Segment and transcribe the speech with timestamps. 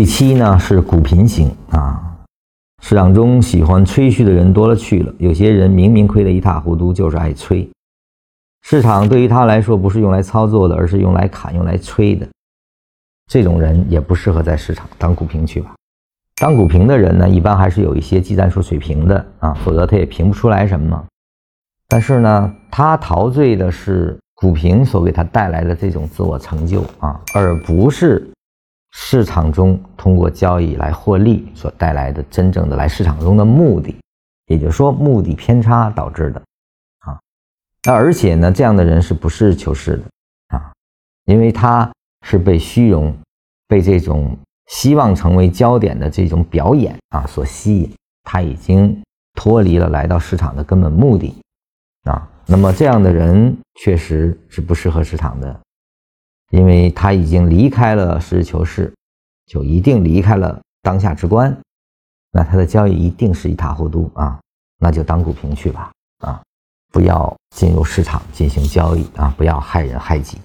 [0.00, 2.16] 第七呢是股贫型啊，
[2.82, 7.68] 市场中喜欢吹嘘的人多了去了，有些人明明亏得一塌糊涂，就是爱吹。
[8.62, 12.26] 市场对于他来说不是用来操作的，而是用来砍、用来吹的。
[13.30, 15.74] 这种人也不适合在市场当股评去吧。
[16.36, 21.04] 当股评的人呢，一般还是有一些技战术水平的啊，否则他也评不出来什么。
[21.86, 28.26] 但是呢，他陶醉的是股评所给他带来的这种自我成就啊，而不是。
[28.92, 33.96] 市场中通过交易来获利所带来的真正的来市场中的目的，
[34.46, 36.42] 也就是说目的偏差导致的
[37.00, 37.18] 啊。
[37.84, 40.04] 那而且呢，这样的人是不实事求是的
[40.56, 40.72] 啊，
[41.26, 41.90] 因为他
[42.26, 43.16] 是被虚荣、
[43.68, 44.36] 被这种
[44.66, 49.00] 希望成为焦点的这种表演啊所吸引，他已经
[49.34, 51.34] 脱离了来到市场的根本目的
[52.02, 52.28] 啊。
[52.46, 55.60] 那么这样的人确实是不适合市场的。
[56.50, 58.92] 因为他已经离开了实事求是，
[59.46, 61.56] 就一定离开了当下之观，
[62.32, 64.40] 那他的交易一定是一塌糊涂啊！
[64.78, 66.40] 那就当股评去吧啊！
[66.92, 69.32] 不要进入市场进行交易啊！
[69.36, 70.38] 不要害人害己。